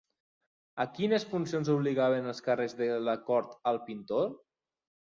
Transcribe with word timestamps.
A 0.85 0.87
quines 0.95 1.25
funcions 1.35 1.71
obligaven 1.75 2.33
els 2.33 2.43
càrrecs 2.49 2.77
de 2.83 2.91
la 3.07 3.17
cort 3.31 3.57
al 3.75 3.83
pintor? 3.91 4.35